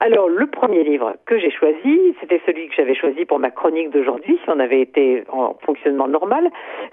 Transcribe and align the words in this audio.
Alors, 0.00 0.28
le 0.28 0.46
premier 0.46 0.84
livre 0.84 1.14
que 1.24 1.38
j'ai 1.38 1.50
choisi, 1.50 2.14
c'était 2.20 2.40
celui 2.44 2.68
que 2.68 2.74
j'avais 2.74 2.94
choisi 2.94 3.24
pour 3.24 3.38
ma 3.38 3.50
chronique 3.50 3.90
d'aujourd'hui, 3.90 4.38
si 4.44 4.50
on 4.50 4.60
avait 4.60 4.82
été 4.82 5.24
en 5.32 5.54
fonctionnement 5.64 6.06
normal. 6.06 6.50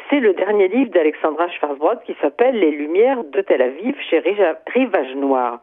C'est 0.09 0.21
le 0.21 0.33
dernier 0.33 0.69
livre 0.69 0.91
d'Alexandra 0.91 1.49
Schwarzbrod 1.49 2.01
qui 2.05 2.15
s'appelle 2.21 2.57
Les 2.57 2.71
Lumières 2.71 3.23
de 3.25 3.41
Tel 3.41 3.61
Aviv 3.61 3.95
chez 4.09 4.19
Rivage 4.19 5.15
Noir. 5.15 5.59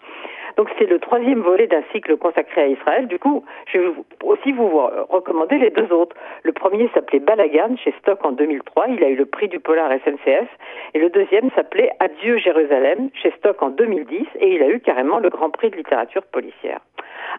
Donc 0.57 0.69
c'est 0.79 0.87
le 0.87 0.99
troisième 0.99 1.41
volet 1.41 1.67
d'un 1.67 1.83
cycle 1.93 2.17
consacré 2.19 2.61
à 2.63 2.67
Israël. 2.67 3.07
Du 3.07 3.19
coup, 3.19 3.45
je 3.73 3.79
vais 3.79 3.93
aussi 4.25 4.53
vous 4.53 4.69
recommander 5.09 5.57
les 5.57 5.71
deux 5.71 5.91
autres. 5.93 6.17
Le 6.43 6.53
premier 6.53 6.91
s'appelait 6.93 7.21
Balagan 7.21 7.77
chez 7.77 7.95
Stock 8.01 8.23
en 8.25 8.33
2003. 8.33 8.89
Il 8.89 9.05
a 9.05 9.09
eu 9.09 9.17
le 9.17 9.27
prix 9.27 9.49
du 9.49 9.61
Polar 9.61 9.91
SNCF. 10.05 10.49
Et 10.95 10.99
le 10.99 11.09
deuxième 11.09 11.51
s'appelait 11.53 11.91
Adieu 12.01 12.37
Jérusalem 12.39 13.09
chez 13.15 13.31
Stock 13.39 13.63
en 13.63 13.71
2010. 13.71 14.27
Et 14.41 14.55
il 14.57 14.63
a 14.63 14.69
eu 14.69 14.81
carrément 14.81 15.19
le 15.19 15.31
Grand 15.31 15.51
Prix 15.51 15.71
de 15.71 15.77
littérature 15.77 16.25
policière. 16.25 16.81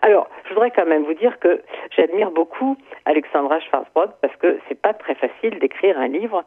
Alors, 0.03 0.27
je 0.45 0.53
voudrais 0.53 0.71
quand 0.71 0.87
même 0.87 1.03
vous 1.03 1.13
dire 1.13 1.39
que 1.39 1.61
j'admire 1.95 2.31
beaucoup 2.31 2.75
Alexandra 3.05 3.59
Schwarzbrod 3.59 4.11
parce 4.21 4.35
que 4.37 4.59
c'est 4.67 4.79
pas 4.81 4.93
très 4.93 5.13
facile 5.15 5.59
d'écrire 5.59 5.99
un 5.99 6.07
livre 6.07 6.43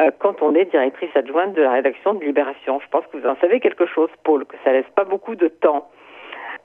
euh, 0.00 0.10
quand 0.18 0.42
on 0.42 0.54
est 0.54 0.66
directrice 0.66 1.14
adjointe 1.14 1.54
de 1.54 1.62
la 1.62 1.72
rédaction 1.72 2.12
de 2.14 2.24
Libération. 2.24 2.78
Je 2.80 2.88
pense 2.88 3.06
que 3.06 3.16
vous 3.16 3.26
en 3.26 3.36
savez 3.36 3.58
quelque 3.60 3.86
chose, 3.86 4.10
Paul, 4.22 4.44
que 4.44 4.56
ça 4.64 4.72
laisse 4.72 4.90
pas 4.94 5.04
beaucoup 5.04 5.34
de 5.34 5.48
temps. 5.48 5.88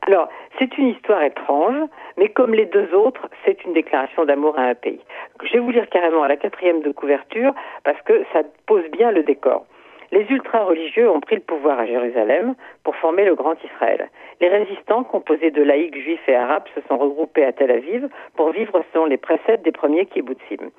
Alors, 0.07 0.27
c'est 0.59 0.77
une 0.77 0.89
histoire 0.89 1.23
étrange, 1.23 1.89
mais 2.17 2.29
comme 2.29 2.53
les 2.53 2.65
deux 2.65 2.93
autres, 2.93 3.27
c'est 3.43 3.63
une 3.63 3.73
déclaration 3.73 4.25
d'amour 4.25 4.59
à 4.59 4.63
un 4.63 4.75
pays. 4.75 4.99
Je 5.41 5.53
vais 5.53 5.59
vous 5.59 5.71
lire 5.71 5.89
carrément 5.89 6.23
à 6.23 6.27
la 6.27 6.37
quatrième 6.37 6.81
de 6.81 6.91
couverture 6.91 7.53
parce 7.83 7.99
que 8.01 8.25
ça 8.33 8.41
pose 8.67 8.83
bien 8.91 9.11
le 9.11 9.23
décor. 9.23 9.65
Les 10.11 10.25
ultra-religieux 10.29 11.09
ont 11.09 11.19
pris 11.19 11.35
le 11.35 11.41
pouvoir 11.41 11.79
à 11.79 11.85
Jérusalem 11.85 12.55
pour 12.83 12.95
former 12.95 13.25
le 13.25 13.35
Grand 13.35 13.55
Israël. 13.63 14.09
Les 14.41 14.49
résistants, 14.49 15.03
composés 15.03 15.51
de 15.51 15.63
laïcs 15.63 15.97
juifs 15.97 16.27
et 16.27 16.35
arabes, 16.35 16.67
se 16.75 16.81
sont 16.87 16.97
regroupés 16.97 17.45
à 17.45 17.51
Tel 17.51 17.71
Aviv 17.71 18.07
pour 18.35 18.51
vivre 18.51 18.83
selon 18.93 19.05
les 19.05 19.17
préceptes 19.17 19.63
des 19.63 19.71
premiers 19.71 20.05
kibbutzim. 20.05 20.69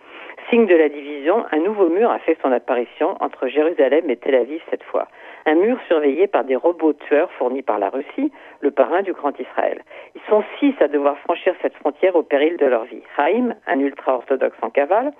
Signe 0.51 0.67
de 0.67 0.77
la 0.77 0.89
division, 0.89 1.45
un 1.51 1.59
nouveau 1.59 1.89
mur 1.89 2.11
a 2.11 2.19
fait 2.21 2.39
son 2.43 2.53
apparition 2.53 3.17
entre 3.21 3.49
Jérusalem 3.49 4.09
et 4.11 4.17
Tel 4.17 4.35
Aviv 4.35 4.61
cette 4.71 4.85
fois 4.85 5.09
un 5.47 5.55
mur 5.55 5.79
surveillé 5.87 6.27
par 6.27 6.45
des 6.45 6.57
robots 6.57 6.93
tueurs 6.93 7.31
fournis 7.33 7.63
par 7.63 7.79
la 7.79 7.89
Russie, 7.89 8.33
le 8.61 8.73
parrain 8.73 9.03
du 9.03 9.13
Grand 9.13 9.39
Israël. 9.39 9.83
Ils 10.17 10.21
sont 10.29 10.43
six 10.59 10.75
à 10.81 10.89
devoir 10.89 11.17
franchir 11.19 11.55
cette 11.63 11.75
frontière 11.75 12.17
au 12.17 12.25
péril 12.25 12.57
de 12.57 12.67
leur 12.67 12.85
vie. 12.85 13.03
Haïm, 13.17 13.55
un 13.69 13.79
ultra-orthodoxe 13.79 14.59
en 14.61 14.71
cavale, 14.71 15.13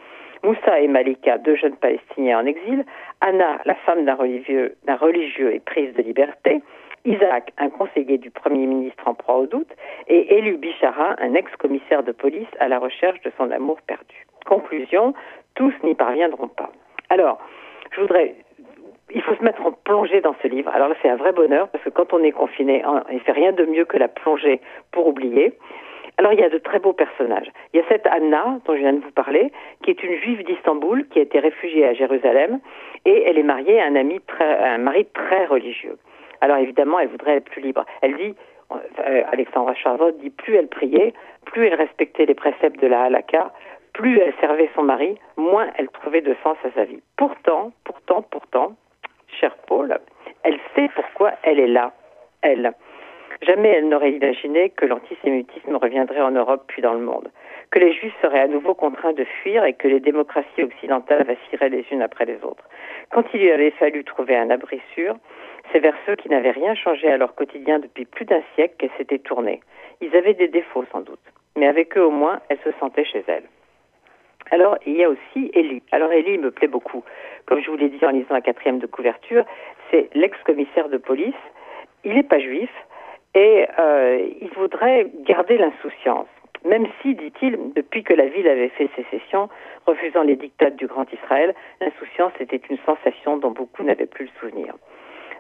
Moussa 0.47 0.79
et 0.79 0.87
Malika, 0.87 1.39
deux 1.39 1.57
jeunes 1.57 1.75
Palestiniens 1.75 2.39
en 2.39 2.47
exil, 2.47 2.85
Anna, 3.21 3.59
la 3.65 3.75
femme 3.75 4.05
d'un 4.05 4.15
religieux, 4.15 5.53
et 5.53 5.59
prise 5.59 5.93
de 5.95 6.03
liberté, 6.03 6.63
Isaac, 7.05 7.53
un 7.59 7.69
conseiller 7.69 8.17
du 8.17 8.31
Premier 8.31 8.67
ministre 8.67 9.03
en 9.09 9.15
proie 9.15 9.39
au 9.39 9.47
doute, 9.47 9.73
et 10.07 10.37
Élu 10.37 10.57
Bichara, 10.57 11.17
un 11.19 11.35
ex-commissaire 11.35 12.05
de 12.05 12.13
police 12.13 12.47
à 12.61 12.69
la 12.69 12.79
recherche 12.79 13.21
de 13.23 13.33
son 13.37 13.51
amour 13.51 13.79
perdu. 13.89 14.25
Conclusion, 14.45 15.15
tous 15.57 15.75
n'y 15.83 15.97
parviendront 15.97 16.49
pas. 16.49 16.71
Alors, 17.11 17.41
je 17.91 18.03
voudrais 18.03 18.37
il 19.15 19.23
faut 19.23 19.35
se 19.37 19.43
mettre 19.43 19.65
en 19.65 19.73
plongée 19.73 20.21
dans 20.21 20.35
ce 20.43 20.49
livre. 20.49 20.71
Alors 20.75 20.89
là, 20.89 20.95
c'est 21.01 21.09
un 21.09 21.17
vrai 21.17 21.33
bonheur 21.33 21.69
parce 21.69 21.83
que 21.85 21.91
quand 21.91 22.13
on 22.13 22.23
est 22.25 22.33
confiné, 22.33 22.85
il 23.13 23.21
fait 23.21 23.33
rien 23.33 23.53
de 23.53 23.65
mieux 23.65 23.85
que 23.85 23.97
la 23.97 24.09
plongée 24.09 24.61
pour 24.91 25.07
oublier. 25.07 25.57
Alors 26.19 26.33
il 26.33 26.41
y 26.41 26.45
a 26.45 26.49
de 26.49 26.59
très 26.59 26.79
beaux 26.79 26.95
personnages. 26.95 27.51
Il 27.73 27.81
y 27.81 27.83
a 27.83 27.87
cette 27.89 28.07
Anna 28.07 28.59
dont 28.65 28.75
je 28.75 28.81
viens 28.81 28.95
de 28.95 29.01
vous 29.01 29.11
parler, 29.11 29.53
qui 29.83 29.91
est 29.91 30.03
une 30.03 30.17
juive 30.17 30.45
d'Istanbul 30.45 31.07
qui 31.09 31.19
a 31.19 31.23
été 31.23 31.39
réfugiée 31.39 31.87
à 31.87 31.93
Jérusalem 31.93 32.61
et 33.05 33.25
elle 33.27 33.39
est 33.39 33.43
mariée 33.43 33.81
à 33.81 33.87
un 33.87 33.97
ami 33.97 34.21
très, 34.27 34.59
un 34.59 34.79
mari 34.79 35.07
très 35.13 35.45
religieux. 35.47 35.99
Alors 36.41 36.57
évidemment, 36.59 36.99
elle 36.99 37.09
voudrait 37.09 37.37
être 37.37 37.51
plus 37.51 37.63
libre. 37.63 37.85
Elle 38.01 38.17
dit, 38.17 38.35
euh, 38.73 39.23
Alexandra 39.31 39.75
Charvot 39.75 40.13
dit, 40.13 40.31
plus 40.31 40.55
elle 40.55 40.69
priait, 40.69 41.13
plus 41.45 41.67
elle 41.67 41.75
respectait 41.75 42.27
les 42.27 42.35
préceptes 42.35 42.81
de 42.81 42.87
la 42.87 43.05
halakha, 43.05 43.53
plus 43.93 44.19
elle 44.19 44.35
servait 44.41 44.71
son 44.75 44.83
mari, 44.83 45.19
moins 45.37 45.69
elle 45.77 45.89
trouvait 45.89 46.21
de 46.21 46.35
sens 46.43 46.57
à 46.65 46.71
sa 46.75 46.85
vie. 46.85 47.01
Pourtant, 47.17 47.73
pourtant, 47.85 48.23
pourtant, 48.23 48.77
cher 49.41 49.57
Paul, 49.67 49.99
elle 50.43 50.59
sait 50.75 50.91
pourquoi 50.95 51.33
elle 51.43 51.61
est 51.61 51.67
là, 51.67 51.93
elle. 52.43 52.73
Jamais 53.43 53.69
elle 53.69 53.89
n'aurait 53.89 54.13
imaginé 54.13 54.71
que 54.71 54.87
l'antisémitisme 54.87 55.77
reviendrait 55.77 56.23
en 56.23 56.31
Europe 56.31 56.65
puis 56.69 56.83
dans 56.83 56.95
le 56.95 57.01
monde, 57.01 57.31
que 57.71 57.79
les 57.79 57.93
Juifs 57.93 58.15
seraient 58.23 58.41
à 58.41 58.49
nouveau 58.49 58.75
contraints 58.75 59.13
de 59.13 59.25
fuir 59.25 59.65
et 59.65 59.75
que 59.75 59.89
les 59.89 60.01
démocraties 60.01 60.63
occidentales 60.63 61.25
vacilleraient 61.25 61.69
les 61.69 61.85
unes 61.91 62.03
après 62.03 62.25
les 62.25 62.43
autres. 62.43 62.65
Quand 63.11 63.25
il 63.35 63.41
lui 63.41 63.51
avait 63.51 63.73
fallu 63.73 64.05
trouver 64.05 64.37
un 64.37 64.51
abri 64.51 64.81
sûr, 64.95 65.17
c'est 65.73 65.81
vers 65.81 65.97
ceux 66.07 66.17
qui 66.17 66.29
n'avaient 66.29 66.51
rien 66.51 66.75
changé 66.75 67.09
à 67.09 67.17
leur 67.17 67.35
quotidien 67.35 67.79
depuis 67.79 68.05
plus 68.05 68.25
d'un 68.25 68.43
siècle 68.55 68.75
qu'elle 68.79 68.91
s'était 68.97 69.19
tournée. 69.19 69.61
Ils 70.01 70.15
avaient 70.17 70.35
des 70.35 70.49
défauts 70.49 70.85
sans 70.93 71.01
doute, 71.01 71.21
mais 71.57 71.67
avec 71.67 71.97
eux 71.97 72.05
au 72.05 72.11
moins, 72.11 72.41
elle 72.49 72.59
se 72.65 72.71
sentait 72.79 73.05
chez 73.05 73.25
elle. 73.27 73.45
Alors, 74.51 74.79
il 74.87 74.97
y 74.97 75.05
a 75.05 75.11
aussi 75.11 75.51
Élie. 75.55 75.83
Alors, 75.91 76.13
Élie 76.13 76.39
me 76.39 76.53
plaît 76.53 76.69
beaucoup. 76.69 77.03
Comme 77.47 77.61
je 77.61 77.71
vous 77.71 77.77
l'ai 77.77 77.89
dit 77.89 78.05
en 78.05 78.11
lisant 78.11 78.35
la 78.35 78.41
quatrième 78.41 78.79
de 78.79 78.87
couverture, 78.87 79.45
c'est 79.91 80.09
l'ex-commissaire 80.15 80.89
de 80.89 80.99
police. 80.99 81.35
Il 82.05 82.15
n'est 82.15 82.23
pas 82.23 82.39
juif 82.39 82.71
et 83.37 83.67
euh, 83.79 84.29
il 84.41 84.49
voudrait 84.57 85.07
garder 85.27 85.59
l'insouciance. 85.59 86.27
Même 86.65 86.87
si, 87.01 87.15
dit-il, 87.15 87.75
depuis 87.75 88.03
que 88.03 88.15
la 88.15 88.27
ville 88.27 88.49
avait 88.49 88.71
fait 88.71 88.89
sécession, 88.97 89.51
refusant 89.87 90.23
les 90.23 90.37
dictats 90.37 90.71
du 90.71 90.87
Grand 90.87 91.05
Israël, 91.13 91.55
l'insouciance 91.81 92.33
était 92.41 92.61
une 92.71 92.79
sensation 92.79 93.37
dont 93.37 93.51
beaucoup 93.51 93.85
n'avaient 93.85 94.07
plus 94.07 94.25
le 94.25 94.41
souvenir. 94.41 94.75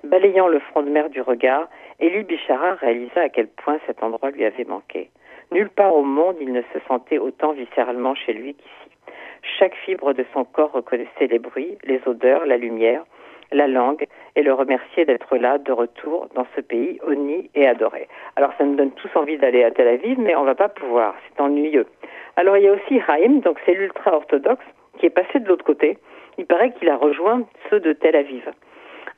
Balayant 0.05 0.47
le 0.47 0.61
front 0.61 0.83
de 0.83 0.91
mer 0.91 1.09
du 1.09 1.23
regard, 1.23 1.69
Élie 1.99 2.23
Bichara 2.23 2.75
réalisa 2.75 3.23
à 3.23 3.29
quel 3.31 3.49
point 3.49 3.79
cet 3.87 4.03
endroit 4.03 4.31
lui 4.31 4.45
avait 4.45 4.65
manqué. 4.65 5.11
Nulle 5.51 5.71
part 5.71 5.97
au 5.97 6.03
monde 6.03 6.37
il 6.41 6.53
ne 6.53 6.63
se 6.63 6.79
sentait 6.87 7.19
autant 7.19 7.53
viscéralement 7.53 8.15
chez 8.15 8.35
lui 8.35 8.55
qu'ici. 8.55 8.91
Chaque 9.59 9.75
fibre 9.75 10.13
de 10.13 10.25
son 10.35 10.45
corps 10.45 10.73
reconnaissait 10.73 11.29
les 11.29 11.39
bruits, 11.39 11.79
les 11.85 12.01
odeurs, 12.07 12.45
la 12.45 12.59
lumière, 12.59 13.05
la 13.53 13.67
langue, 13.67 14.07
et 14.35 14.43
le 14.43 14.53
remerciait 14.53 15.05
d'être 15.05 15.37
là, 15.37 15.59
de 15.59 15.73
retour, 15.73 16.29
dans 16.35 16.47
ce 16.55 16.61
pays 16.61 16.99
honni 17.07 17.51
et 17.55 17.67
adoré. 17.67 18.09
Alors 18.37 18.53
ça 18.59 18.65
nous 18.65 18.77
donne 18.77 18.93
tous 18.93 19.11
envie 19.15 19.39
d'aller 19.39 19.65
à 19.65 19.71
Tel 19.71 19.89
Aviv, 19.89 20.19
mais 20.19 20.35
on 20.37 20.45
va 20.45 20.55
pas 20.55 20.69
pouvoir, 20.69 21.15
c'est 21.29 21.41
ennuyeux. 21.41 21.87
Alors 22.37 22.57
il 22.57 22.65
y 22.65 22.69
a 22.69 22.73
aussi 22.73 23.01
Haïm, 23.09 23.41
donc 23.41 23.59
c'est 23.65 23.75
l'ultra-orthodoxe, 23.75 24.65
qui 24.99 25.07
est 25.07 25.11
passé 25.11 25.41
de 25.41 25.49
l'autre 25.49 25.65
côté. 25.65 25.99
Il 26.39 26.47
paraît 26.47 26.73
qu'il 26.73 26.89
a 26.89 26.97
rejoint 26.97 27.43
ceux 27.71 27.81
de 27.81 27.93
Tel 27.93 28.17
Aviv. 28.17 28.51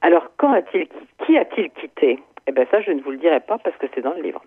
Alors 0.02 0.30
quand 0.36 0.52
a-t-il, 0.52 0.86
qui 1.24 1.36
a-t-il 1.36 1.70
quitté? 1.70 2.18
Eh 2.46 2.52
bien 2.52 2.64
ça, 2.70 2.80
je 2.80 2.92
ne 2.92 3.00
vous 3.00 3.10
le 3.10 3.18
dirai 3.18 3.40
pas 3.40 3.58
parce 3.58 3.76
que 3.76 3.86
c'est 3.94 4.00
dans 4.00 4.14
le 4.14 4.22
livre. 4.22 4.42